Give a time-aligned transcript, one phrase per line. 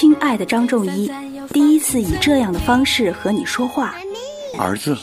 [0.00, 1.12] 亲爱的张仲一，
[1.52, 3.94] 第一次以这样的方式和你说话。
[4.58, 4.96] 儿子，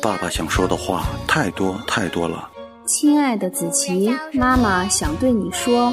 [0.00, 2.48] 爸爸想说的话太多太多了。
[2.86, 5.92] 亲爱的子琪，妈妈想对你说，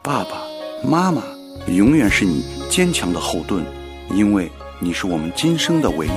[0.00, 0.40] 爸爸
[0.82, 1.22] 妈妈
[1.66, 3.62] 永远是你坚强的后盾，
[4.14, 6.10] 因为你是我们今生的唯一。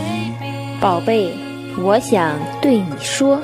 [0.80, 1.36] 宝贝，
[1.80, 3.42] 我想对你说。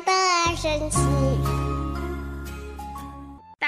[0.00, 1.61] 的神奇。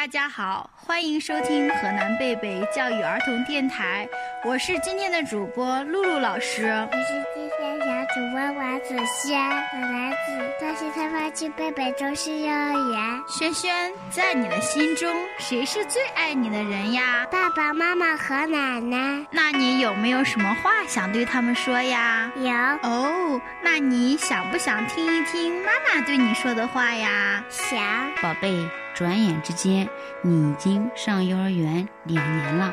[0.05, 4.07] 大家好，欢迎收听河南贝贝教育儿童电台，
[4.45, 6.67] 我是今天的主播露露老师。
[6.67, 13.23] 我是今天小主播王子轩，我来自大西开发区贝贝中心幼儿园。
[13.27, 17.27] 轩轩，在你的心中，谁是最爱你的人呀？
[17.31, 19.25] 爸爸妈妈和奶奶。
[19.31, 22.31] 那你有没有什么话想对他们说呀？
[22.37, 22.53] 有。
[22.83, 27.43] 哦，那你想不想听一听妈妈对你说的话呀？
[27.49, 27.81] 想。
[28.21, 28.69] 宝贝。
[28.95, 29.89] 转眼之间，
[30.23, 32.73] 你已经上幼儿园两年了。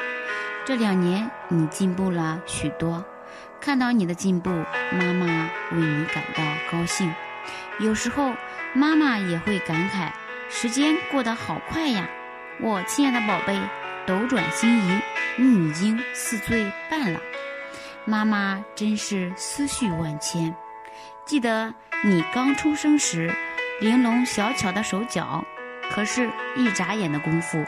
[0.65, 3.03] 这两年你进步了许多，
[3.59, 4.51] 看到你的进步，
[4.91, 7.11] 妈妈为你感到高兴。
[7.79, 8.35] 有时候
[8.73, 10.11] 妈妈也会感慨，
[10.49, 12.07] 时间过得好快呀。
[12.59, 13.59] 我亲爱的宝贝，
[14.05, 15.01] 斗转星移，
[15.37, 17.19] 你已经四岁半了。
[18.05, 20.55] 妈妈真是思绪万千。
[21.25, 23.33] 记得你刚出生时，
[23.79, 25.43] 玲珑小巧的手脚。
[25.93, 27.63] 可是，一眨眼的功夫，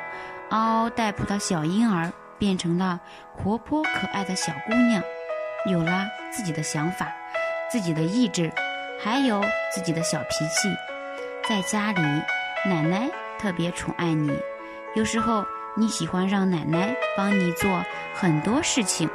[0.50, 3.00] 嗷嗷待哺的小婴儿变成了
[3.34, 5.04] 活泼可爱的小姑娘，
[5.70, 7.12] 有了自己的想法、
[7.70, 8.50] 自己的意志，
[9.04, 10.74] 还有自己的小脾气。
[11.48, 12.02] 在家里，
[12.66, 14.32] 奶奶特别宠爱你，
[14.96, 17.83] 有时候你喜欢让奶奶帮你做
[18.14, 19.10] 很多事情。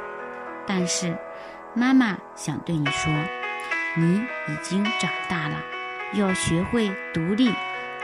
[0.67, 1.17] 但是，
[1.73, 3.11] 妈妈想对你说，
[3.95, 5.57] 你已经长大了，
[6.13, 7.51] 要学会独立。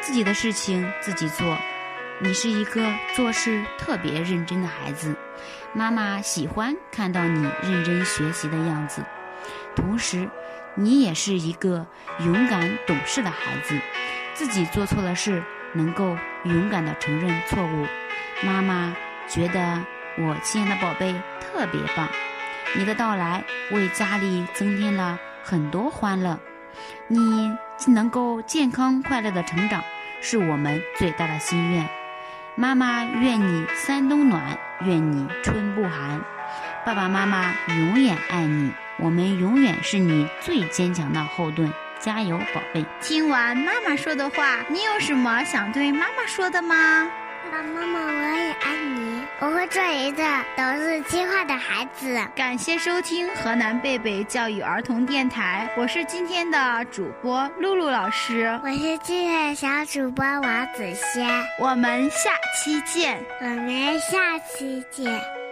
[0.06, 1.58] 自己的事情自己做，
[2.20, 5.16] 你是一个做事特别认真的孩子，
[5.74, 9.04] 妈妈喜欢看到你认真学习的样子。
[9.76, 10.30] 同时，
[10.76, 11.88] 你也是一个
[12.20, 13.82] 勇敢懂事的孩子，
[14.36, 17.88] 自己做错了事能够勇敢的承认错误。
[18.44, 18.96] 妈妈
[19.28, 19.84] 觉得
[20.20, 22.08] 我亲爱的宝贝特别棒，
[22.78, 26.40] 你的到来为家里增添了很多欢乐，
[27.08, 27.52] 你
[27.88, 29.84] 能够健康快乐的成长。
[30.22, 31.88] 是我们最大的心愿，
[32.56, 36.22] 妈妈愿你三冬暖，愿你春不寒。
[36.86, 41.72] 爸爸妈妈永远爱你，我们永远是你最坚强的后盾。
[41.98, 42.86] 加油，宝贝！
[43.02, 47.09] 听完妈妈说的话，你有什么想对妈妈说的吗？
[47.64, 49.24] 妈妈，我也爱你。
[49.40, 50.24] 我会做一个
[50.56, 52.18] 懂事听话的孩子。
[52.36, 58.60] 感谢收听河南贝贝教育儿童电台，我是今天的主播露露老师。
[58.64, 61.30] 我是今天的小主播王子轩。
[61.60, 63.24] 我们下期见。
[63.42, 65.45] 我们下期见。